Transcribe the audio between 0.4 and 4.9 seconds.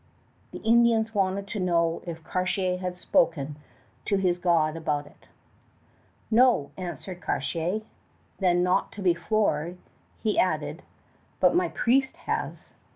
The Indians wanted to know if Cartier had spoken to his God